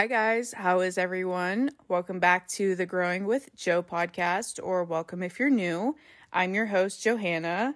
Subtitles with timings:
[0.00, 0.54] Hi, guys.
[0.54, 1.72] How is everyone?
[1.86, 5.94] Welcome back to the Growing with Joe podcast, or welcome if you're new.
[6.32, 7.74] I'm your host, Johanna.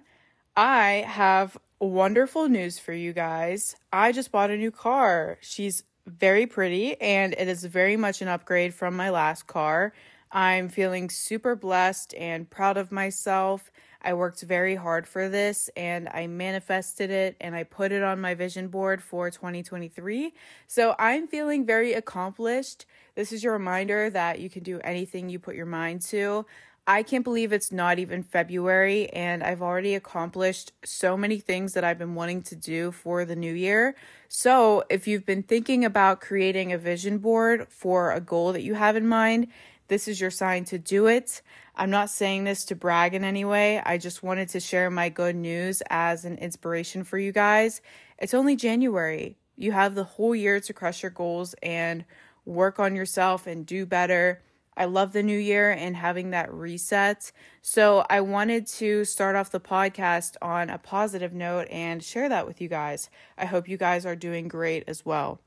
[0.57, 3.75] I have wonderful news for you guys.
[3.93, 5.37] I just bought a new car.
[5.39, 9.93] She's very pretty, and it is very much an upgrade from my last car.
[10.31, 13.69] I'm feeling super blessed and proud of myself.
[14.05, 18.21] I worked very hard for this and I manifested it and I put it on
[18.21, 20.33] my vision board for 2023.
[20.67, 22.85] So I'm feeling very accomplished.
[23.15, 26.45] This is your reminder that you can do anything you put your mind to.
[26.87, 31.83] I can't believe it's not even February and I've already accomplished so many things that
[31.83, 33.95] I've been wanting to do for the new year.
[34.27, 38.75] So, if you've been thinking about creating a vision board for a goal that you
[38.75, 39.47] have in mind,
[39.87, 41.41] this is your sign to do it.
[41.75, 43.79] I'm not saying this to brag in any way.
[43.79, 47.81] I just wanted to share my good news as an inspiration for you guys.
[48.17, 49.37] It's only January.
[49.57, 52.05] You have the whole year to crush your goals and
[52.45, 54.41] work on yourself and do better.
[54.77, 57.31] I love the new year and having that reset.
[57.61, 62.45] So, I wanted to start off the podcast on a positive note and share that
[62.45, 63.09] with you guys.
[63.37, 65.39] I hope you guys are doing great as well.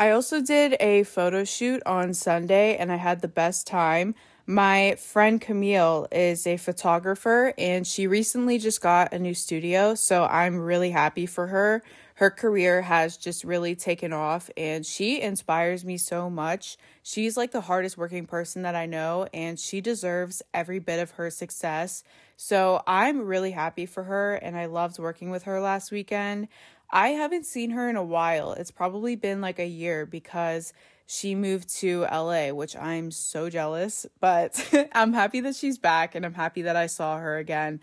[0.00, 4.14] I also did a photo shoot on Sunday and I had the best time.
[4.46, 10.24] My friend Camille is a photographer and she recently just got a new studio, so
[10.24, 11.82] I'm really happy for her.
[12.14, 16.78] Her career has just really taken off and she inspires me so much.
[17.02, 21.12] She's like the hardest working person that I know and she deserves every bit of
[21.12, 22.04] her success.
[22.38, 26.48] So I'm really happy for her and I loved working with her last weekend.
[26.92, 28.52] I haven't seen her in a while.
[28.52, 30.72] It's probably been like a year because
[31.06, 36.24] she moved to LA, which I'm so jealous, but I'm happy that she's back and
[36.24, 37.80] I'm happy that I saw her again.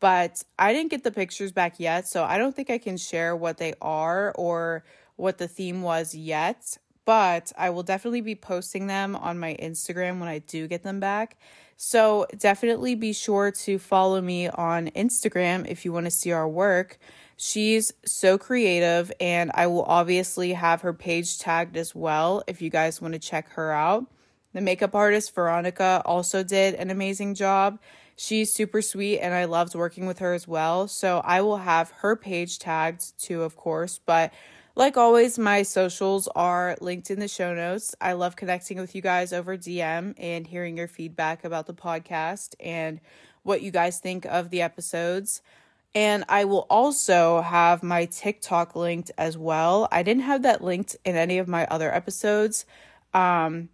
[0.00, 3.36] But I didn't get the pictures back yet, so I don't think I can share
[3.36, 4.82] what they are or
[5.16, 6.78] what the theme was yet.
[7.04, 11.00] But I will definitely be posting them on my Instagram when I do get them
[11.00, 11.38] back.
[11.76, 16.48] So definitely be sure to follow me on Instagram if you want to see our
[16.48, 16.98] work.
[17.42, 22.68] She's so creative, and I will obviously have her page tagged as well if you
[22.68, 24.04] guys want to check her out.
[24.52, 27.78] The makeup artist Veronica also did an amazing job.
[28.14, 30.86] She's super sweet, and I loved working with her as well.
[30.86, 33.98] So I will have her page tagged too, of course.
[34.04, 34.34] But
[34.76, 37.94] like always, my socials are linked in the show notes.
[38.02, 42.54] I love connecting with you guys over DM and hearing your feedback about the podcast
[42.60, 43.00] and
[43.44, 45.40] what you guys think of the episodes.
[45.94, 49.88] And I will also have my TikTok linked as well.
[49.90, 52.64] I didn't have that linked in any of my other episodes.
[53.12, 53.70] Um,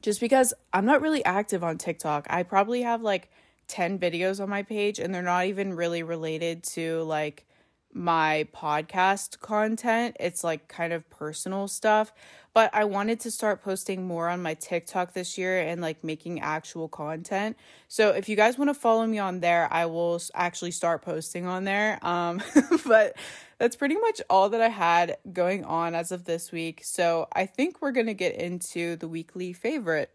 [0.00, 2.26] just because I'm not really active on TikTok.
[2.30, 3.30] I probably have like
[3.66, 7.44] 10 videos on my page and they're not even really related to like
[7.92, 10.16] my podcast content.
[10.20, 12.12] It's like kind of personal stuff.
[12.54, 16.40] But I wanted to start posting more on my TikTok this year and like making
[16.40, 17.56] actual content.
[17.86, 21.46] So if you guys want to follow me on there, I will actually start posting
[21.46, 22.04] on there.
[22.04, 22.42] Um,
[22.86, 23.16] but
[23.58, 26.82] that's pretty much all that I had going on as of this week.
[26.84, 30.10] So I think we're going to get into the weekly favorite.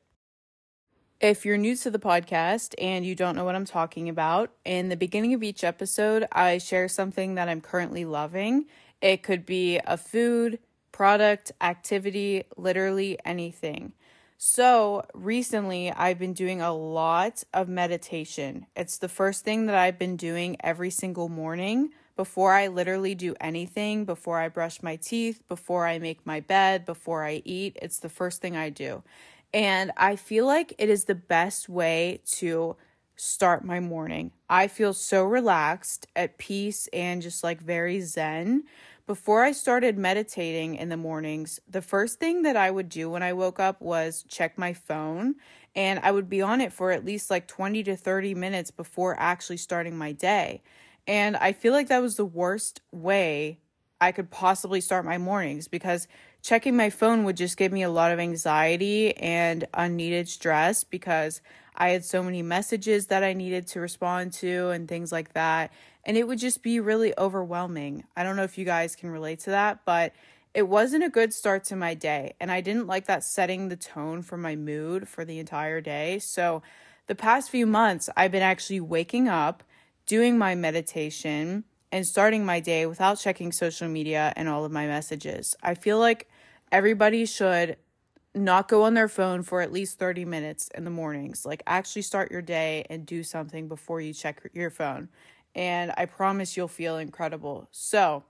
[1.24, 4.90] If you're new to the podcast and you don't know what I'm talking about, in
[4.90, 8.66] the beginning of each episode, I share something that I'm currently loving.
[9.02, 10.60] It could be a food,
[10.92, 13.94] product, activity, literally anything.
[14.38, 18.66] So, recently I've been doing a lot of meditation.
[18.76, 23.34] It's the first thing that I've been doing every single morning before I literally do
[23.40, 27.78] anything, before I brush my teeth, before I make my bed, before I eat.
[27.82, 29.04] It's the first thing I do.
[29.54, 32.76] And I feel like it is the best way to
[33.16, 34.32] start my morning.
[34.50, 38.64] I feel so relaxed, at peace, and just like very zen.
[39.06, 43.22] Before I started meditating in the mornings, the first thing that I would do when
[43.22, 45.36] I woke up was check my phone.
[45.76, 49.16] And I would be on it for at least like 20 to 30 minutes before
[49.20, 50.64] actually starting my day.
[51.06, 53.60] And I feel like that was the worst way
[54.00, 56.08] I could possibly start my mornings because
[56.44, 61.42] checking my phone would just give me a lot of anxiety and unneeded stress because
[61.76, 65.72] I had so many messages that I needed to respond to and things like that.
[66.04, 68.04] And it would just be really overwhelming.
[68.16, 70.14] I don't know if you guys can relate to that, but
[70.54, 72.34] it wasn't a good start to my day.
[72.42, 76.20] And I didn't like that setting the tone for my mood for the entire day.
[76.20, 76.62] So
[77.08, 79.64] the past few months, I've been actually waking up,
[80.06, 81.64] doing my meditation,
[81.94, 85.56] and starting my day without checking social media and all of my messages.
[85.62, 86.28] I feel like
[86.72, 87.78] everybody should
[88.34, 91.46] not go on their phone for at least 30 minutes in the mornings.
[91.46, 95.08] Like, actually start your day and do something before you check your phone.
[95.54, 97.68] And I promise you'll feel incredible.
[97.70, 98.24] So,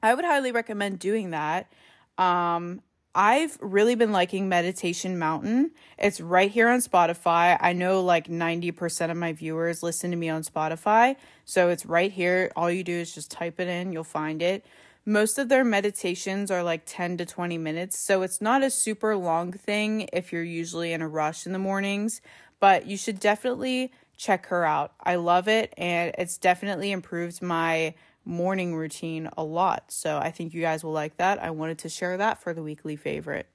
[0.00, 1.72] I would highly recommend doing that.
[2.16, 2.80] Um,
[3.14, 5.72] I've really been liking Meditation Mountain.
[5.98, 7.58] It's right here on Spotify.
[7.60, 11.16] I know like 90% of my viewers listen to me on Spotify.
[11.44, 12.50] So it's right here.
[12.56, 14.64] All you do is just type it in, you'll find it.
[15.04, 17.98] Most of their meditations are like 10 to 20 minutes.
[17.98, 21.58] So it's not a super long thing if you're usually in a rush in the
[21.58, 22.22] mornings,
[22.60, 24.94] but you should definitely check her out.
[25.02, 27.94] I love it and it's definitely improved my
[28.24, 29.92] morning routine a lot.
[29.92, 31.42] So I think you guys will like that.
[31.42, 33.46] I wanted to share that for the weekly favorite.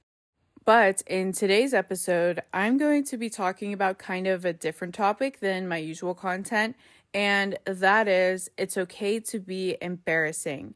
[0.64, 5.40] But in today's episode, I'm going to be talking about kind of a different topic
[5.40, 6.76] than my usual content,
[7.14, 10.74] and that is it's okay to be embarrassing.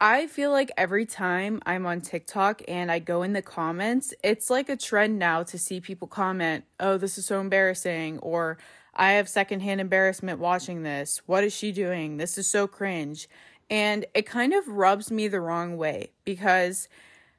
[0.00, 4.48] I feel like every time I'm on TikTok and I go in the comments, it's
[4.48, 8.56] like a trend now to see people comment, oh, this is so embarrassing, or
[8.96, 11.20] I have secondhand embarrassment watching this.
[11.26, 12.16] What is she doing?
[12.16, 13.28] This is so cringe.
[13.68, 16.88] And it kind of rubs me the wrong way because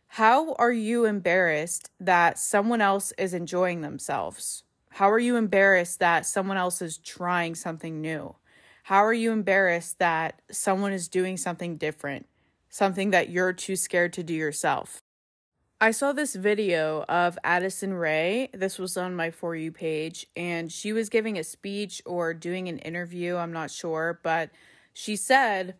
[0.07, 4.63] how are you embarrassed that someone else is enjoying themselves?
[4.89, 8.35] How are you embarrassed that someone else is trying something new?
[8.83, 12.27] How are you embarrassed that someone is doing something different,
[12.69, 15.01] something that you're too scared to do yourself?
[15.81, 18.49] I saw this video of Addison Rae.
[18.53, 22.69] This was on my For You page, and she was giving a speech or doing
[22.69, 23.35] an interview.
[23.35, 24.51] I'm not sure, but
[24.93, 25.75] she said,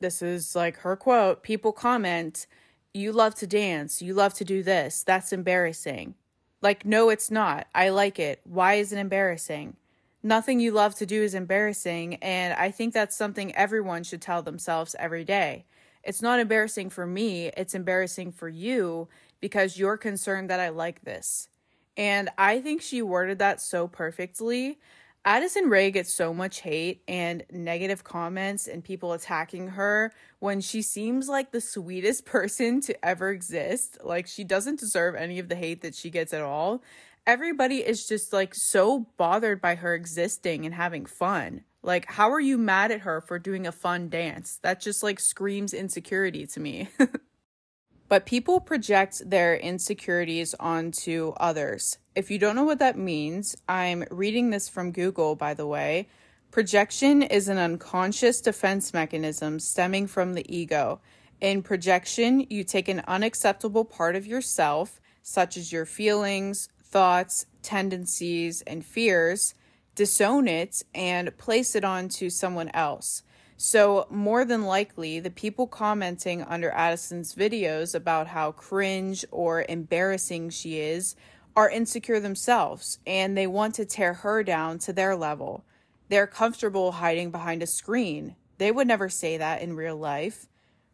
[0.00, 2.46] This is like her quote people comment,
[2.94, 4.00] You love to dance.
[4.00, 5.02] You love to do this.
[5.02, 6.14] That's embarrassing.
[6.62, 7.66] Like, no, it's not.
[7.74, 8.40] I like it.
[8.44, 9.76] Why is it embarrassing?
[10.22, 14.42] Nothing you love to do is embarrassing, and I think that's something everyone should tell
[14.42, 15.66] themselves every day.
[16.08, 19.08] It's not embarrassing for me, it's embarrassing for you
[19.40, 21.50] because you're concerned that I like this.
[21.98, 24.78] And I think she worded that so perfectly.
[25.26, 30.80] Addison Rae gets so much hate and negative comments and people attacking her when she
[30.80, 33.98] seems like the sweetest person to ever exist.
[34.02, 36.82] Like, she doesn't deserve any of the hate that she gets at all.
[37.26, 41.64] Everybody is just like so bothered by her existing and having fun.
[41.82, 44.58] Like, how are you mad at her for doing a fun dance?
[44.62, 46.88] That just like screams insecurity to me.
[48.08, 51.98] but people project their insecurities onto others.
[52.14, 56.08] If you don't know what that means, I'm reading this from Google, by the way.
[56.50, 61.00] Projection is an unconscious defense mechanism stemming from the ego.
[61.40, 68.62] In projection, you take an unacceptable part of yourself, such as your feelings, thoughts, tendencies,
[68.62, 69.54] and fears,
[69.98, 73.24] disown it and place it onto someone else.
[73.56, 80.50] So, more than likely, the people commenting under Addison's videos about how cringe or embarrassing
[80.50, 81.16] she is
[81.56, 85.64] are insecure themselves and they want to tear her down to their level.
[86.08, 88.36] They're comfortable hiding behind a screen.
[88.58, 90.46] They would never say that in real life.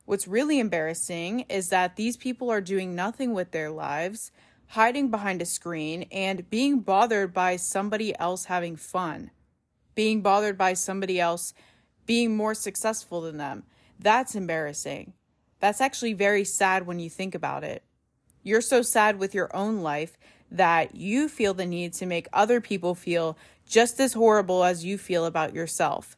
[0.07, 4.31] What's really embarrassing is that these people are doing nothing with their lives
[4.69, 9.31] hiding behind a screen, and being bothered by somebody else having fun,
[9.95, 11.55] being bothered by somebody else
[12.07, 13.65] being more successful than them.
[13.99, 15.15] That's embarrassing.
[15.61, 17.83] That's actually very sad when you think about it.
[18.43, 20.19] You're so sad with your own life
[20.51, 24.99] that you feel the need to make other people feel just as horrible as you
[24.99, 26.17] feel about yourself.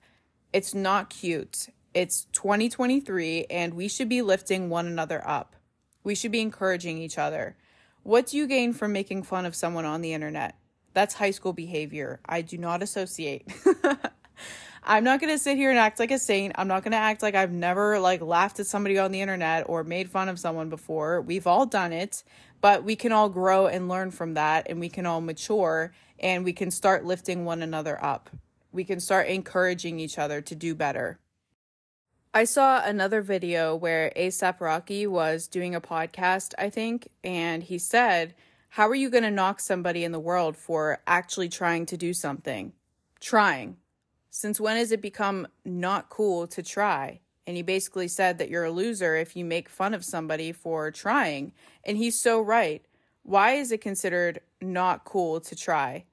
[0.52, 1.68] It's not cute.
[1.94, 5.54] It's 2023, and we should be lifting one another up.
[6.02, 7.56] We should be encouraging each other.
[8.06, 10.56] What do you gain from making fun of someone on the internet?
[10.92, 12.20] That's high school behavior.
[12.24, 13.52] I do not associate.
[14.84, 16.54] I'm not going to sit here and act like a saint.
[16.56, 19.68] I'm not going to act like I've never like laughed at somebody on the internet
[19.68, 21.20] or made fun of someone before.
[21.20, 22.22] We've all done it,
[22.60, 26.44] but we can all grow and learn from that and we can all mature and
[26.44, 28.30] we can start lifting one another up.
[28.70, 31.18] We can start encouraging each other to do better.
[32.36, 37.78] I saw another video where ASAP Rocky was doing a podcast, I think, and he
[37.78, 38.34] said,
[38.68, 42.12] How are you going to knock somebody in the world for actually trying to do
[42.12, 42.74] something?
[43.20, 43.78] Trying.
[44.28, 47.20] Since when has it become not cool to try?
[47.46, 50.90] And he basically said that you're a loser if you make fun of somebody for
[50.90, 51.52] trying.
[51.84, 52.84] And he's so right.
[53.22, 56.04] Why is it considered not cool to try?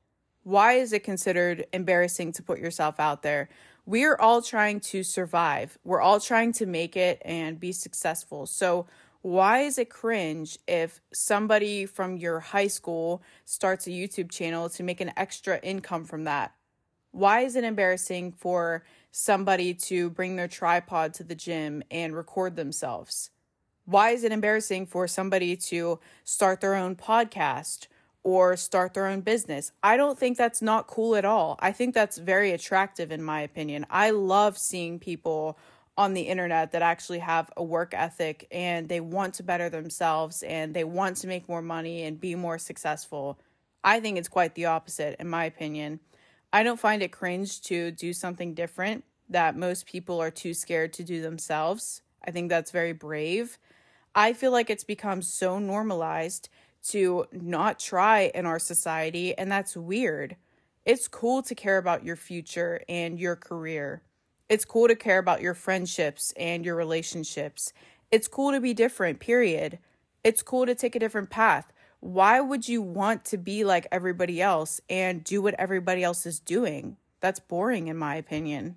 [0.44, 3.50] Why is it considered embarrassing to put yourself out there?
[3.86, 5.78] We're all trying to survive.
[5.84, 8.46] We're all trying to make it and be successful.
[8.46, 8.88] So,
[9.22, 14.84] why is it cringe if somebody from your high school starts a YouTube channel to
[14.84, 16.54] make an extra income from that?
[17.12, 22.58] Why is it embarrassing for somebody to bring their tripod to the gym and record
[22.58, 23.30] themselves?
[23.86, 27.88] Why is it embarrassing for somebody to start their own podcast
[28.24, 29.72] or start their own business.
[29.84, 31.58] I don't think that's not cool at all.
[31.60, 33.86] I think that's very attractive, in my opinion.
[33.90, 35.58] I love seeing people
[35.98, 40.42] on the internet that actually have a work ethic and they want to better themselves
[40.44, 43.38] and they want to make more money and be more successful.
[43.84, 46.00] I think it's quite the opposite, in my opinion.
[46.52, 50.94] I don't find it cringe to do something different that most people are too scared
[50.94, 52.02] to do themselves.
[52.26, 53.58] I think that's very brave.
[54.16, 56.50] I feel like it's become so normalized
[56.90, 60.36] to not try in our society, and that's weird.
[60.86, 64.02] It's cool to care about your future and your career.
[64.50, 67.74] It's cool to care about your friendships and your relationships.
[68.12, 69.80] It's cool to be different, period.
[70.24, 71.72] It's cool to take a different path.
[72.02, 76.40] Why would you want to be like everybody else and do what everybody else is
[76.40, 76.98] doing?
[77.22, 78.76] That's boring, in my opinion.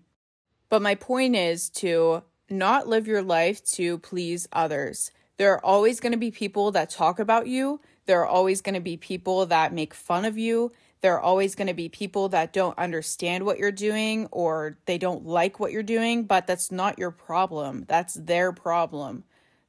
[0.69, 5.11] But my point is to not live your life to please others.
[5.37, 7.81] There are always going to be people that talk about you.
[8.07, 10.73] There are always going to be people that make fun of you.
[11.01, 14.97] There are always going to be people that don't understand what you're doing or they
[14.97, 17.85] don't like what you're doing, but that's not your problem.
[17.87, 19.25] That's their problem.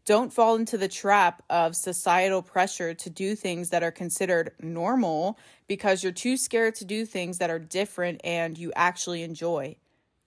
[0.05, 5.37] Don't fall into the trap of societal pressure to do things that are considered normal
[5.67, 9.75] because you're too scared to do things that are different and you actually enjoy.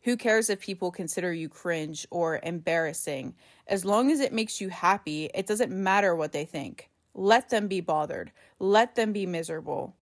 [0.02, 3.34] Who cares if people consider you cringe or embarrassing?
[3.66, 6.89] As long as it makes you happy, it doesn't matter what they think.
[7.14, 8.32] Let them be bothered.
[8.58, 9.96] Let them be miserable.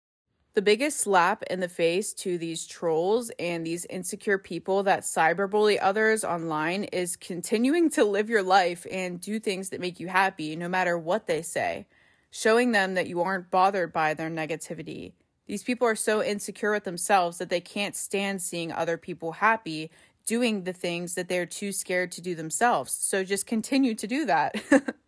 [0.56, 5.78] The biggest slap in the face to these trolls and these insecure people that cyberbully
[5.80, 10.56] others online is continuing to live your life and do things that make you happy
[10.56, 11.86] no matter what they say,
[12.30, 15.12] showing them that you aren't bothered by their negativity.
[15.46, 19.90] These people are so insecure with themselves that they can't stand seeing other people happy
[20.26, 22.92] doing the things that they're too scared to do themselves.
[22.92, 24.54] So just continue to do that.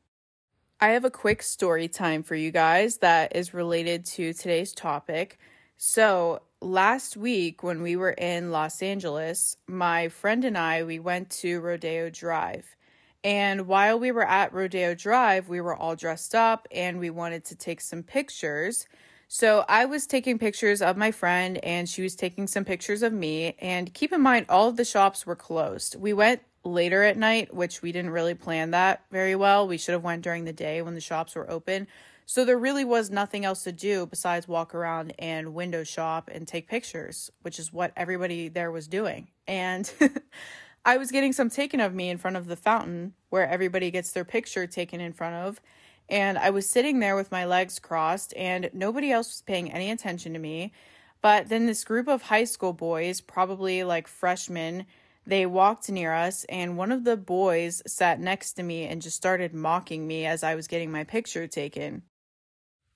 [0.81, 5.37] I have a quick story time for you guys that is related to today's topic.
[5.77, 11.31] So, last week when we were in Los Angeles, my friend and I we went
[11.31, 12.77] to Rodeo Drive.
[13.25, 17.45] And while we were at Rodeo Drive, we were all dressed up and we wanted
[17.47, 18.87] to take some pictures.
[19.27, 23.13] So I was taking pictures of my friend and she was taking some pictures of
[23.13, 23.57] me.
[23.59, 25.97] And keep in mind, all of the shops were closed.
[25.97, 29.67] We went later at night, which we didn't really plan that very well.
[29.67, 31.87] We should have went during the day when the shops were open.
[32.27, 36.47] So there really was nothing else to do besides walk around and window shop and
[36.47, 39.29] take pictures, which is what everybody there was doing.
[39.47, 39.91] And
[40.85, 44.13] I was getting some taken of me in front of the fountain where everybody gets
[44.13, 45.61] their picture taken in front of.
[46.09, 49.91] And I was sitting there with my legs crossed and nobody else was paying any
[49.91, 50.73] attention to me.
[51.21, 54.87] But then this group of high school boys, probably like freshmen,
[55.29, 59.19] they walked near us, and one of the boys sat next to me and just
[59.19, 62.03] started mocking me as I was getting my picture taken.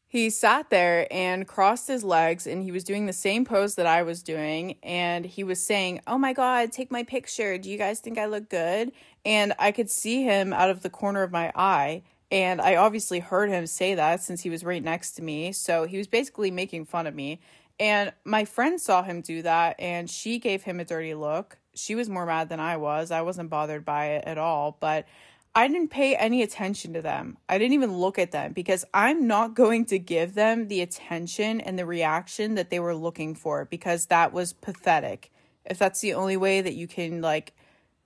[0.07, 3.87] He sat there and crossed his legs, and he was doing the same pose that
[3.87, 4.79] I was doing.
[4.83, 7.59] And he was saying, Oh my God, take my picture.
[7.59, 8.93] Do you guys think I look good?
[9.27, 12.03] And I could see him out of the corner of my eye.
[12.31, 15.53] And I obviously heard him say that since he was right next to me.
[15.53, 17.41] So he was basically making fun of me.
[17.79, 21.95] And my friend saw him do that, and she gave him a dirty look she
[21.95, 23.11] was more mad than I was.
[23.11, 25.07] I wasn't bothered by it at all, but
[25.55, 27.37] I didn't pay any attention to them.
[27.49, 31.61] I didn't even look at them because I'm not going to give them the attention
[31.61, 35.31] and the reaction that they were looking for because that was pathetic.
[35.67, 37.55] If that's the only way that you can like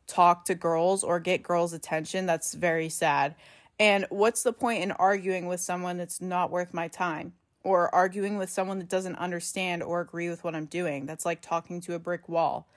[0.08, 3.36] talk to girls or get girls' attention, that's very sad.
[3.78, 7.34] And what's the point in arguing with someone that's not worth my time?
[7.62, 11.06] Or arguing with someone that doesn't understand or agree with what I'm doing?
[11.06, 12.68] That's like talking to a brick wall.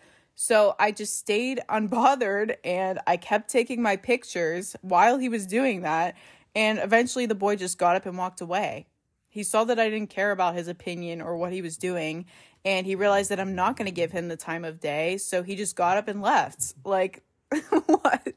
[0.42, 5.82] So I just stayed unbothered and I kept taking my pictures while he was doing
[5.82, 6.16] that.
[6.56, 8.88] And eventually the boy just got up and walked away.
[9.28, 12.26] He saw that I didn't care about his opinion or what he was doing.
[12.64, 15.18] And he realized that I'm not going to give him the time of day.
[15.18, 16.74] So he just got up and left.
[16.86, 17.22] Like,
[17.88, 18.34] what?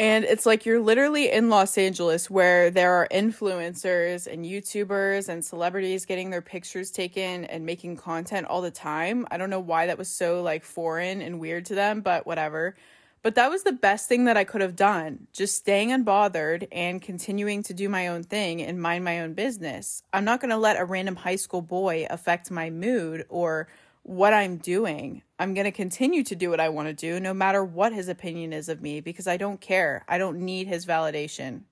[0.00, 5.44] And it's like you're literally in Los Angeles where there are influencers and YouTubers and
[5.44, 9.26] celebrities getting their pictures taken and making content all the time.
[9.32, 12.76] I don't know why that was so like foreign and weird to them, but whatever.
[13.22, 15.26] But that was the best thing that I could have done.
[15.32, 20.04] Just staying unbothered and continuing to do my own thing and mind my own business.
[20.12, 23.66] I'm not going to let a random high school boy affect my mood or
[24.08, 25.22] what I'm doing.
[25.38, 28.08] I'm going to continue to do what I want to do no matter what his
[28.08, 30.02] opinion is of me because I don't care.
[30.08, 31.64] I don't need his validation.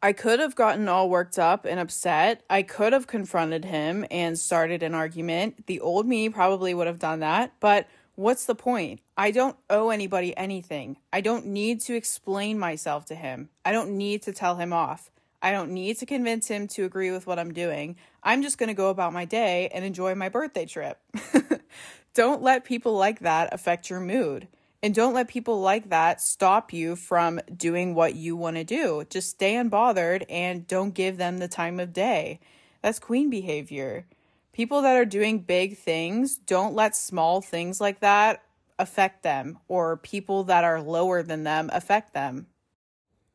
[0.00, 2.42] I could have gotten all worked up and upset.
[2.48, 5.66] I could have confronted him and started an argument.
[5.66, 9.00] The old me probably would have done that, but what's the point?
[9.16, 10.96] I don't owe anybody anything.
[11.12, 13.50] I don't need to explain myself to him.
[13.64, 15.10] I don't need to tell him off.
[15.42, 17.96] I don't need to convince him to agree with what I'm doing.
[18.22, 21.00] I'm just going to go about my day and enjoy my birthday trip.
[22.14, 24.46] don't let people like that affect your mood.
[24.84, 29.04] And don't let people like that stop you from doing what you want to do.
[29.10, 32.40] Just stay unbothered and don't give them the time of day.
[32.80, 34.06] That's queen behavior.
[34.52, 38.42] People that are doing big things, don't let small things like that
[38.78, 42.46] affect them or people that are lower than them affect them.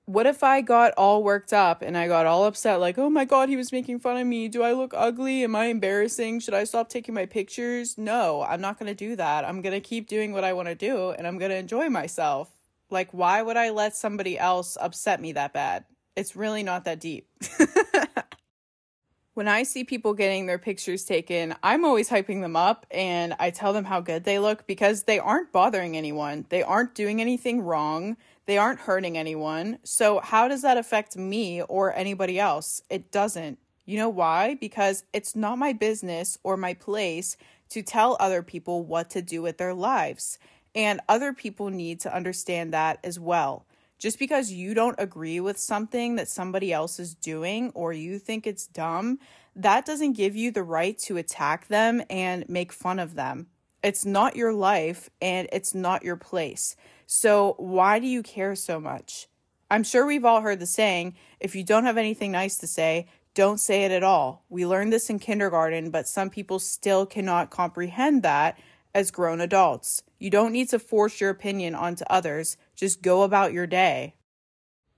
[0.08, 3.26] What if I got all worked up and I got all upset, like, oh my
[3.26, 4.48] god, he was making fun of me.
[4.48, 5.44] Do I look ugly?
[5.44, 6.40] Am I embarrassing?
[6.40, 7.98] Should I stop taking my pictures?
[7.98, 9.44] No, I'm not going to do that.
[9.44, 11.90] I'm going to keep doing what I want to do and I'm going to enjoy
[11.90, 12.50] myself.
[12.90, 15.84] Like, why would I let somebody else upset me that bad?
[16.16, 17.28] It's really not that deep.
[19.34, 23.50] when I see people getting their pictures taken, I'm always hyping them up and I
[23.50, 26.46] tell them how good they look because they aren't bothering anyone.
[26.48, 28.16] They aren't doing anything wrong.
[28.48, 29.78] They aren't hurting anyone.
[29.84, 32.82] So, how does that affect me or anybody else?
[32.90, 33.60] It doesn't.
[33.86, 34.56] You know why?
[34.56, 37.38] Because it's not my business or my place
[37.70, 40.40] to tell other people what to do with their lives.
[40.74, 43.66] And other people need to understand that as well.
[44.00, 48.48] Just because you don't agree with something that somebody else is doing or you think
[48.48, 49.20] it's dumb,
[49.56, 53.48] that doesn't give you the right to attack them and make fun of them.
[53.84, 56.76] It's not your life and it's not your place.
[57.10, 59.30] So, why do you care so much?
[59.72, 63.08] I'm sure we've all heard the saying if you don't have anything nice to say,
[63.34, 64.44] don't say it at all.
[64.50, 68.60] We learned this in kindergarten, but some people still cannot comprehend that
[68.94, 70.04] as grown adults.
[70.20, 74.16] You don't need to force your opinion onto others, just go about your day.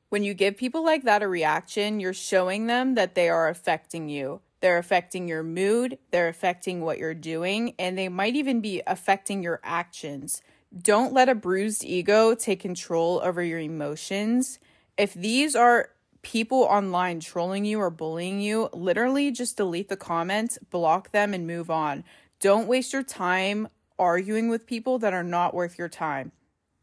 [0.10, 4.10] When you give people like that a reaction, you're showing them that they are affecting
[4.10, 4.42] you.
[4.62, 9.44] They're affecting your mood, they're affecting what you're doing, and they might even be affecting
[9.44, 10.42] your actions.
[10.78, 14.60] Don't let a bruised ego take control over your emotions.
[14.98, 15.90] If these are
[16.22, 21.48] people online trolling you or bullying you, literally just delete the comments, block them, and
[21.48, 22.04] move on.
[22.40, 26.32] Don't waste your time arguing with people that are not worth your time.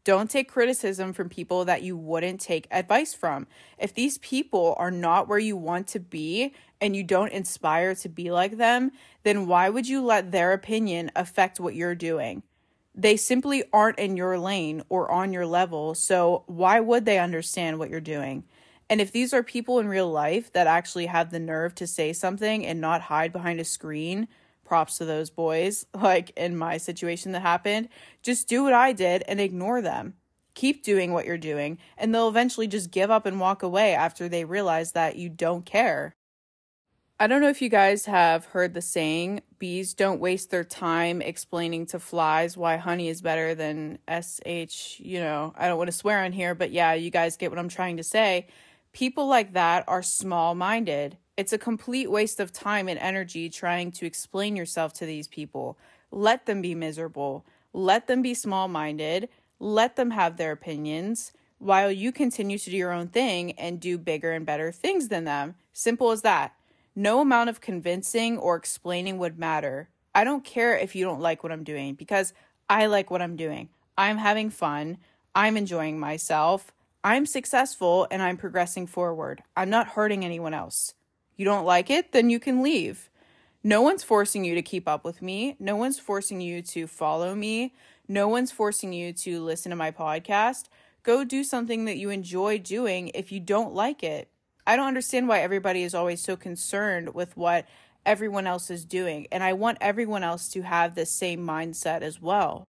[0.03, 3.47] Don't take criticism from people that you wouldn't take advice from.
[3.77, 8.09] If these people are not where you want to be and you don't inspire to
[8.09, 8.91] be like them,
[9.23, 12.43] then why would you let their opinion affect what you're doing?
[12.97, 17.77] They simply aren't in your lane or on your level, so why would they understand
[17.77, 18.43] what you're doing?
[18.89, 22.11] And if these are people in real life that actually have the nerve to say
[22.11, 24.27] something and not hide behind a screen,
[24.67, 27.89] props to those boys, like in my situation that happened.
[28.21, 30.15] Just do what I did and ignore them.
[30.53, 34.27] Keep doing what you're doing, and they'll eventually just give up and walk away after
[34.27, 36.15] they realize that you don't care.
[37.19, 41.19] I don't know if you guys have heard the saying, bees don't waste their time
[41.19, 44.99] explaining to flies why honey is better than SH.
[44.99, 47.57] You know, I don't want to swear on here, but yeah, you guys get what
[47.57, 48.45] I'm trying to say.
[48.93, 51.17] People like that are small minded.
[51.37, 55.75] It's a complete waste of time and energy trying to explain yourself to these people.
[56.11, 57.47] Let them be miserable.
[57.73, 59.29] Let them be small minded.
[59.59, 63.97] Let them have their opinions while you continue to do your own thing and do
[63.97, 65.55] bigger and better things than them.
[65.73, 66.53] Simple as that.
[66.99, 69.87] No amount of convincing or explaining would matter.
[70.15, 72.33] I don't care if you don't like what I'm doing because
[72.67, 73.69] I like what I'm doing.
[73.95, 74.97] I'm having fun.
[75.35, 76.73] I'm enjoying myself.
[77.03, 79.43] I'm successful and I'm progressing forward.
[79.55, 80.95] I'm not hurting anyone else.
[81.35, 82.13] You don't like it?
[82.13, 83.11] Then you can leave.
[83.63, 85.55] No one's forcing you to keep up with me.
[85.59, 87.75] No one's forcing you to follow me.
[88.07, 90.63] No one's forcing you to listen to my podcast.
[91.03, 94.31] Go do something that you enjoy doing if you don't like it.
[94.67, 97.65] I don't understand why everybody is always so concerned with what
[98.05, 99.27] everyone else is doing.
[99.31, 102.67] And I want everyone else to have the same mindset as well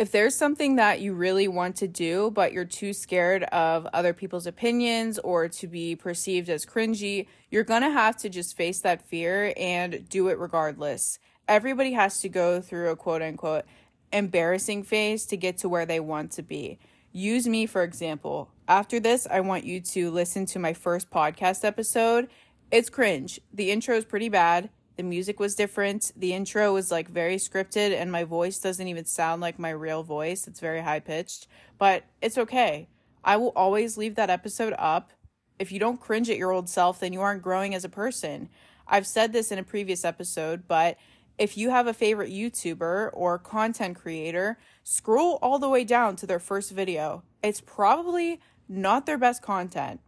[0.00, 4.14] if there's something that you really want to do, but you're too scared of other
[4.14, 9.02] people's opinions or to be perceived as cringy, you're to have to just face that
[9.02, 11.18] fear and do it regardless.
[11.46, 13.66] Everybody has to go through a quote unquote
[14.10, 16.78] embarrassing phase to get to where they want to be.
[17.12, 18.50] Use me, for example.
[18.68, 22.28] After this, I want you to listen to my first podcast episode.
[22.70, 23.40] It's cringe.
[23.52, 24.70] The intro is pretty bad.
[24.96, 26.12] The music was different.
[26.14, 30.04] The intro was like very scripted, and my voice doesn't even sound like my real
[30.04, 30.46] voice.
[30.46, 32.86] It's very high pitched, but it's okay.
[33.24, 35.10] I will always leave that episode up.
[35.58, 38.48] If you don't cringe at your old self, then you aren't growing as a person.
[38.86, 40.96] I've said this in a previous episode, but
[41.40, 46.26] if you have a favorite YouTuber or content creator, scroll all the way down to
[46.26, 47.22] their first video.
[47.42, 50.00] It's probably not their best content,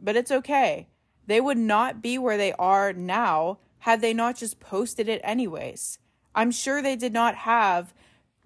[0.00, 0.88] but it's okay.
[1.24, 6.00] They would not be where they are now had they not just posted it anyways?
[6.34, 7.94] I'm sure they did not have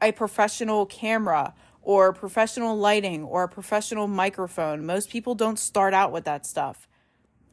[0.03, 4.85] a professional camera or professional lighting or a professional microphone.
[4.85, 6.87] Most people don't start out with that stuff.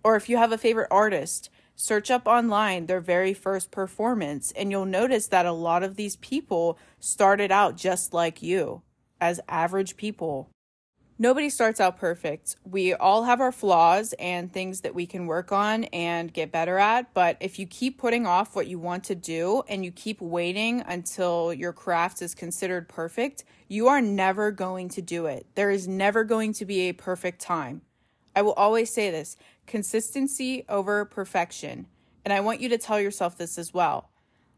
[0.04, 4.72] Or if you have a favorite artist, search up online their very first performance and
[4.72, 8.82] you'll notice that a lot of these people started out just like you.
[9.24, 10.50] as average people.
[11.18, 12.58] Nobody starts out perfect.
[12.66, 16.78] We all have our flaws and things that we can work on and get better
[16.78, 17.14] at.
[17.14, 20.84] But if you keep putting off what you want to do and you keep waiting
[20.86, 25.46] until your craft is considered perfect, you are never going to do it.
[25.56, 27.84] There is never going to be a perfect time.
[28.36, 31.88] I will always say this consistency over perfection.
[32.26, 34.10] And I want you to tell yourself this as well.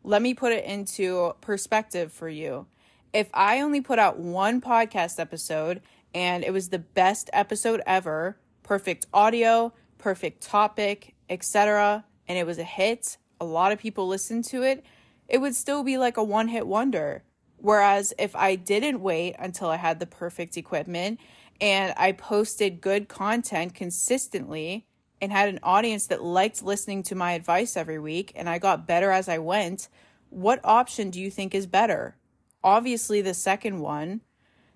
[0.03, 2.67] Let me put it into perspective for you.
[3.11, 5.81] If I only put out one podcast episode
[6.15, 8.38] and it was the best episode ever.
[8.63, 12.05] Perfect audio, perfect topic, etc.
[12.27, 13.17] And it was a hit.
[13.41, 14.85] A lot of people listened to it.
[15.27, 17.23] It would still be like a one hit wonder.
[17.57, 21.19] Whereas if I didn't wait until I had the perfect equipment
[21.61, 24.85] and I posted good content consistently
[25.21, 28.87] and had an audience that liked listening to my advice every week and I got
[28.87, 29.89] better as I went,
[30.29, 32.17] what option do you think is better?
[32.63, 34.21] Obviously, the second one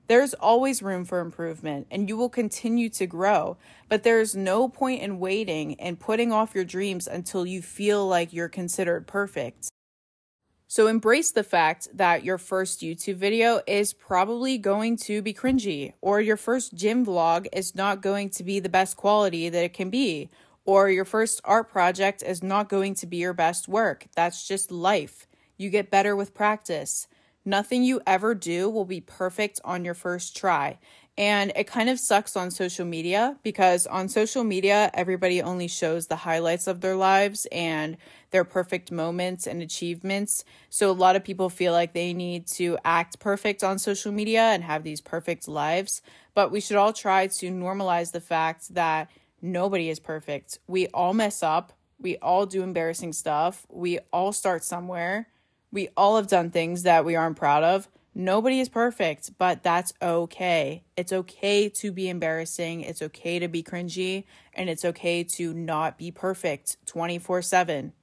[0.09, 3.57] there's always room for improvement and you will continue to grow,
[3.89, 8.33] but there's no point in waiting and putting off your dreams until you feel like
[8.33, 9.69] you're considered perfect.
[10.71, 15.93] So embrace the fact that your first YouTube video is probably going to be cringy,
[15.99, 19.73] or your first gym vlog is not going to be the best quality that it
[19.73, 20.29] can be,
[20.65, 24.05] or your first art project is not going to be your best work.
[24.15, 25.27] That's just life.
[25.58, 27.08] You get better with practice.
[27.43, 30.77] Nothing you ever do will be perfect on your first try.
[31.19, 36.08] And it kind of sucks on social media because on social media, everybody only shows
[36.08, 37.97] the highlights of their lives and
[38.32, 40.45] their perfect moments and achievements.
[40.69, 44.43] So a lot of people feel like they need to act perfect on social media
[44.43, 46.01] and have these perfect lives.
[46.36, 50.60] But we should all try to normalize the fact that nobody is perfect.
[50.67, 55.27] We all mess up, we all do embarrassing stuff, we all start somewhere.
[55.71, 57.88] We all have done things that we aren't proud of.
[58.15, 60.84] Nobody is perfect, but that's okay.
[60.98, 62.82] It's okay to be embarrassing.
[62.82, 64.26] It's okay to be cringy.
[64.54, 67.93] And it's okay to not be perfect 24 7.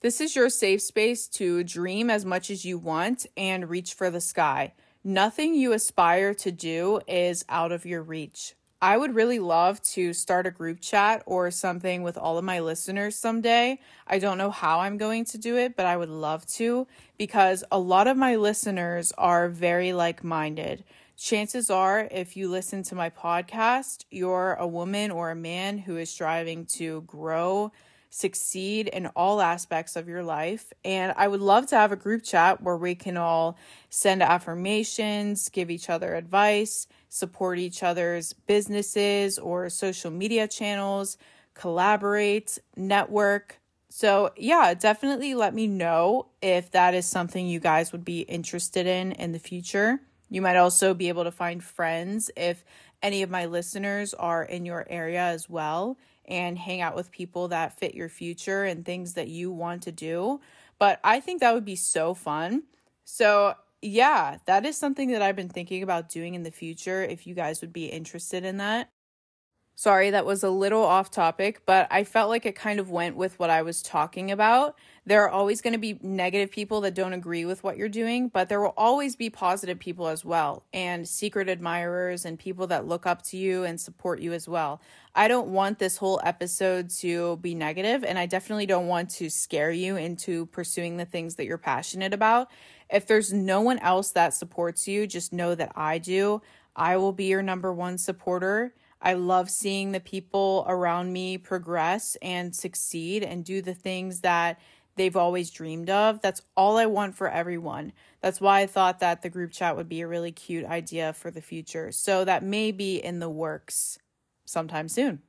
[0.00, 4.10] This is your safe space to dream as much as you want and reach for
[4.10, 4.72] the sky.
[5.04, 8.54] Nothing you aspire to do is out of your reach.
[8.82, 12.60] I would really love to start a group chat or something with all of my
[12.60, 13.78] listeners someday.
[14.06, 16.86] I don't know how I'm going to do it, but I would love to
[17.18, 20.82] because a lot of my listeners are very like minded.
[21.18, 25.98] Chances are, if you listen to my podcast, you're a woman or a man who
[25.98, 27.72] is striving to grow,
[28.10, 30.72] succeed in all aspects of your life.
[30.84, 33.56] And I would love to have a group chat where we can all
[33.88, 41.18] send affirmations, give each other advice support each other's businesses or social media channels,
[41.54, 43.60] collaborate, network.
[43.90, 48.86] So, yeah, definitely let me know if that is something you guys would be interested
[48.86, 50.00] in in the future.
[50.30, 52.64] You might also be able to find friends if
[53.02, 57.48] any of my listeners are in your area as well and hang out with people
[57.48, 60.40] that fit your future and things that you want to do.
[60.78, 62.64] But I think that would be so fun.
[63.04, 67.26] So, yeah, that is something that I've been thinking about doing in the future if
[67.26, 68.90] you guys would be interested in that.
[69.74, 73.16] Sorry, that was a little off topic, but I felt like it kind of went
[73.16, 74.76] with what I was talking about.
[75.06, 78.28] There are always going to be negative people that don't agree with what you're doing,
[78.28, 82.86] but there will always be positive people as well, and secret admirers and people that
[82.86, 84.82] look up to you and support you as well.
[85.14, 89.30] I don't want this whole episode to be negative, and I definitely don't want to
[89.30, 92.50] scare you into pursuing the things that you're passionate about.
[92.90, 96.42] If there's no one else that supports you, just know that I do.
[96.76, 98.74] I will be your number one supporter.
[99.02, 104.60] I love seeing the people around me progress and succeed and do the things that
[104.96, 106.20] they've always dreamed of.
[106.20, 107.92] That's all I want for everyone.
[108.20, 111.30] That's why I thought that the group chat would be a really cute idea for
[111.30, 111.92] the future.
[111.92, 113.98] So that may be in the works
[114.44, 115.22] sometime soon.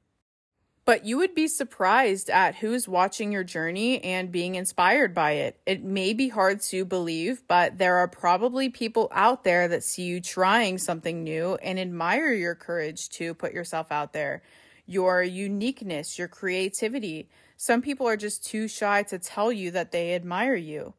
[0.92, 5.58] But you would be surprised at who's watching your journey and being inspired by it.
[5.66, 10.04] It may be hard to believe, but there are probably people out there that see
[10.04, 14.42] you trying something new and admire your courage to put yourself out there,
[14.86, 17.30] your uniqueness, your creativity.
[17.56, 20.94] Some people are just too shy to tell you that they admire you.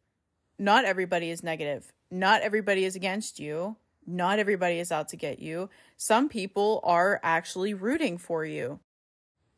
[0.58, 1.92] Not everybody is negative.
[2.10, 3.76] Not everybody is against you.
[4.06, 5.68] Not everybody is out to get you.
[5.98, 8.80] Some people are actually rooting for you.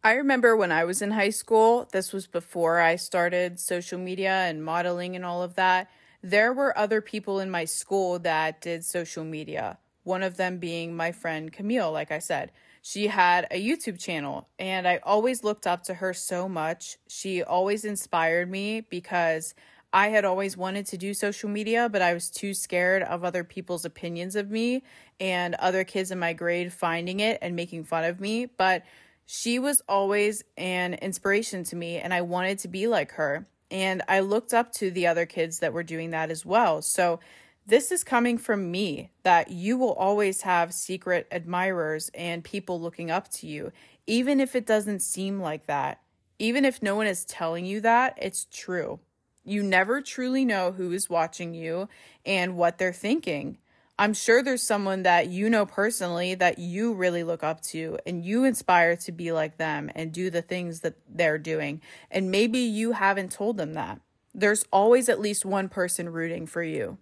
[0.05, 4.33] I remember when I was in high school, this was before I started social media
[4.33, 5.89] and modeling and all of that.
[6.23, 9.79] There were other people in my school that did social media.
[10.03, 12.53] One of them being my friend Camille, like I said.
[12.83, 16.99] She had a YouTube channel, and I always looked up to her so much.
[17.09, 19.55] She always inspired me because
[19.91, 23.43] I had always wanted to do social media, but I was too scared of other
[23.43, 24.83] people's opinions of me
[25.19, 28.45] and other kids in my grade finding it and making fun of me.
[28.45, 28.83] But
[29.27, 33.47] she was always an inspiration to me, and I wanted to be like her.
[33.71, 36.83] And I looked up to the other kids that were doing that as well.
[36.83, 37.21] So,
[37.67, 43.11] this is coming from me that you will always have secret admirers and people looking
[43.11, 43.73] up to you,
[44.07, 46.01] even if it doesn't seem like that.
[46.39, 49.01] Even if no one is telling you that, it's true.
[49.45, 51.89] You never truly know who is watching you
[52.27, 53.57] and what they're thinking.
[53.97, 58.25] I'm sure there's someone that you know personally that you really look up to and
[58.25, 61.81] you inspire to be like them and do the things that they're doing.
[62.11, 64.01] And maybe you haven't told them that.
[64.35, 66.99] There's always at least one person rooting for you.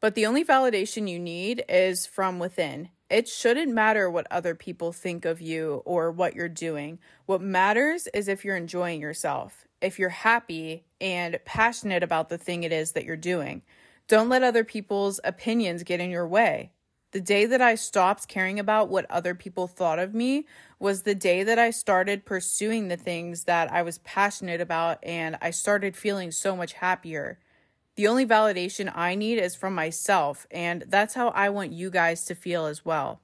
[0.00, 2.88] But the only validation you need is from within.
[3.08, 6.98] It shouldn't matter what other people think of you or what you're doing.
[7.26, 12.62] What matters is if you're enjoying yourself if you're happy and passionate about the thing
[12.62, 13.62] it is that you're doing.
[14.10, 16.72] Don't let other people's opinions get in your way.
[17.12, 20.46] The day that I stopped caring about what other people thought of me
[20.80, 25.38] was the day that I started pursuing the things that I was passionate about and
[25.40, 27.38] I started feeling so much happier.
[27.94, 32.24] The only validation I need is from myself, and that's how I want you guys
[32.24, 33.20] to feel as well.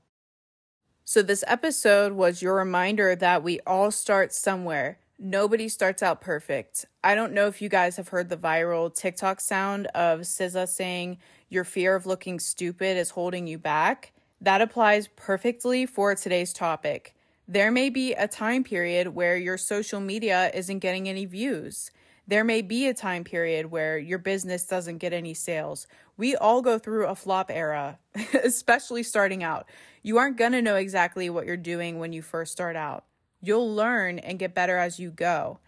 [1.04, 5.00] So, this episode was your reminder that we all start somewhere.
[5.18, 6.84] Nobody starts out perfect.
[7.02, 11.16] I don't know if you guys have heard the viral TikTok sound of SZA saying,
[11.48, 14.12] Your fear of looking stupid is holding you back.
[14.42, 17.14] That applies perfectly for today's topic.
[17.48, 21.90] There may be a time period where your social media isn't getting any views.
[22.28, 25.86] There may be a time period where your business doesn't get any sales.
[26.18, 27.98] We all go through a flop era,
[28.44, 29.66] especially starting out.
[30.02, 33.05] You aren't going to know exactly what you're doing when you first start out.
[33.40, 35.58] You'll learn and get better as you go.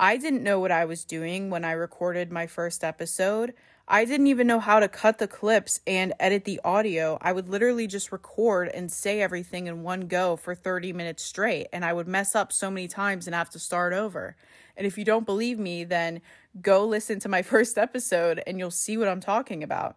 [0.00, 3.52] I didn't know what I was doing when I recorded my first episode.
[3.88, 7.18] I didn't even know how to cut the clips and edit the audio.
[7.20, 11.68] I would literally just record and say everything in one go for 30 minutes straight,
[11.72, 14.36] and I would mess up so many times and have to start over.
[14.76, 16.20] And if you don't believe me, then
[16.60, 19.96] go listen to my first episode and you'll see what I'm talking about.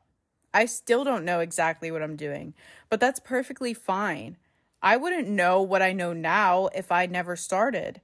[0.53, 2.53] I still don't know exactly what I'm doing,
[2.89, 4.37] but that's perfectly fine.
[4.81, 8.01] I wouldn't know what I know now if I never started.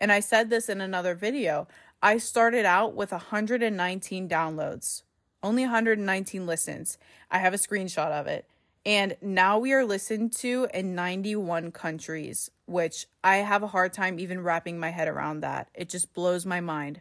[0.00, 1.66] And I said this in another video.
[2.02, 5.02] I started out with 119 downloads,
[5.42, 6.98] only 119 listens.
[7.30, 8.48] I have a screenshot of it.
[8.86, 14.18] And now we are listened to in 91 countries, which I have a hard time
[14.18, 15.68] even wrapping my head around that.
[15.74, 17.00] It just blows my mind.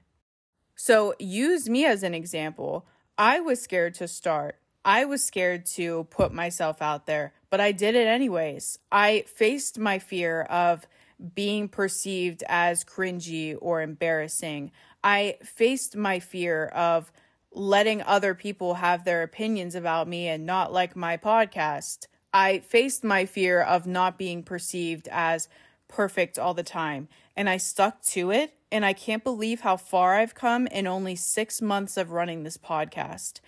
[0.76, 2.86] So use me as an example.
[3.18, 4.60] I was scared to start.
[4.88, 8.80] I was scared to put myself out there, but I did it anyways.
[8.90, 10.88] I faced my fear of
[11.36, 14.72] being perceived as cringy or embarrassing.
[15.04, 17.12] I faced my fear of
[17.52, 22.08] letting other people have their opinions about me and not like my podcast.
[22.34, 25.50] I faced my fear of not being perceived as
[25.90, 28.54] perfect all the time, and I stuck to it.
[28.70, 32.58] And I can't believe how far I've come in only six months of running this
[32.58, 33.40] podcast.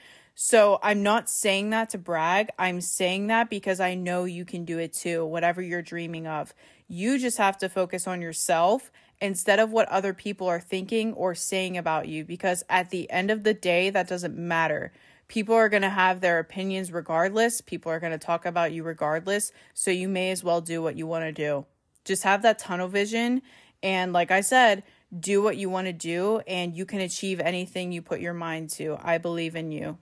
[0.42, 2.48] So I'm not saying that to brag.
[2.58, 6.54] I'm saying that because I know you can do it too, whatever you're dreaming of.
[6.88, 11.36] You just have to focus on yourself instead of what other people are thinking or
[11.36, 14.94] saying about you because at the end of the day, that doesn't matter.
[15.28, 17.60] People are going to have their opinions regardless.
[17.60, 19.52] People are going to talk about you regardless.
[19.74, 21.66] So you may as well do what you want to do.
[22.06, 23.42] Just have that tunnel vision.
[23.84, 24.84] And like I said,
[25.20, 28.70] do what you want to do and you can achieve anything you put your mind
[28.70, 28.98] to.
[29.02, 29.98] I believe in you.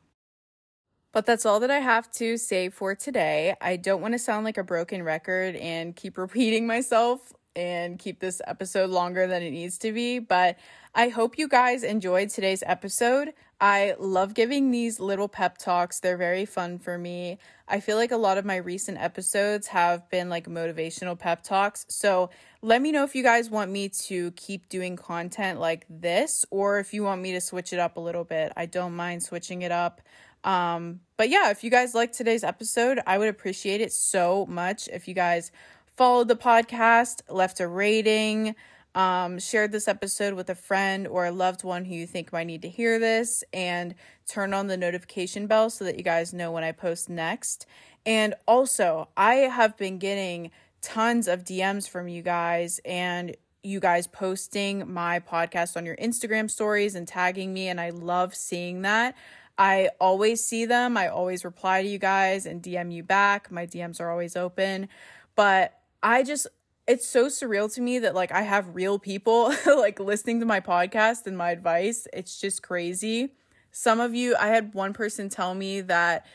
[1.11, 3.55] But that's all that I have to say for today.
[3.61, 8.19] I don't want to sound like a broken record and keep repeating myself and keep
[8.19, 10.57] this episode longer than it needs to be, but
[10.93, 13.33] I hope you guys enjoyed today's episode.
[13.59, 15.99] I love giving these little pep talks.
[15.99, 17.39] They're very fun for me.
[17.67, 21.87] I feel like a lot of my recent episodes have been like motivational pep talks.
[21.89, 22.29] So
[22.61, 26.77] let me know if you guys want me to keep doing content like this or
[26.77, 28.53] if you want me to switch it up a little bit.
[28.55, 30.01] I don't mind switching it up.
[30.47, 34.87] Um, but yeah, if you guys like today's episode, I would appreciate it so much
[34.87, 35.51] if you guys
[35.85, 38.55] followed the podcast, left a rating,
[38.95, 42.47] um, shared this episode with a friend or a loved one who you think might
[42.47, 43.93] need to hear this, and
[44.25, 47.65] turn on the notification bell so that you guys know when I post next.
[48.05, 54.07] And also, I have been getting tons of DMs from you guys and you guys
[54.07, 59.13] posting my podcast on your Instagram stories and tagging me, and I love seeing that.
[59.57, 60.97] I always see them.
[60.97, 63.51] I always reply to you guys and DM you back.
[63.51, 64.87] My DMs are always open.
[65.35, 66.47] But I just,
[66.87, 70.59] it's so surreal to me that like I have real people like listening to my
[70.59, 72.07] podcast and my advice.
[72.13, 73.33] It's just crazy.
[73.71, 76.25] some of you, I had one person tell me that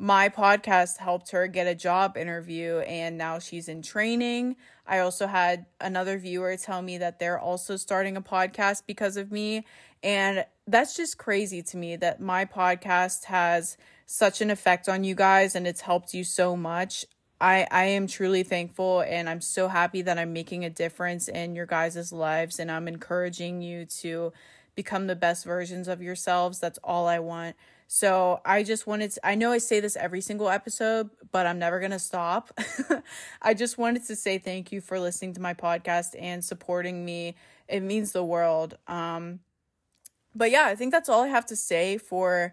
[0.00, 4.56] my podcast helped her get a job interview and now she's in training.
[4.86, 9.30] I also had another viewer tell me that they're also starting a podcast because of
[9.30, 9.66] me.
[10.02, 15.14] And that's just crazy to me that my podcast has such an effect on you
[15.14, 17.04] guys and it's helped you so much.
[17.40, 21.54] I, I am truly thankful and I'm so happy that I'm making a difference in
[21.54, 24.32] your guys' lives and I'm encouraging you to
[24.74, 26.58] become the best versions of yourselves.
[26.58, 27.56] That's all I want.
[27.86, 31.58] So I just wanted to, I know I say this every single episode, but I'm
[31.58, 32.56] never going to stop.
[33.42, 37.34] I just wanted to say thank you for listening to my podcast and supporting me.
[37.68, 38.78] It means the world.
[38.86, 39.40] Um,
[40.34, 42.52] but yeah, I think that's all I have to say for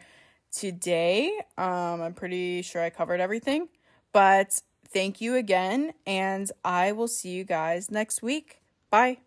[0.51, 1.31] today.
[1.57, 3.69] Um, I'm pretty sure I covered everything,
[4.13, 8.61] but thank you again, and I will see you guys next week.
[8.89, 9.26] Bye.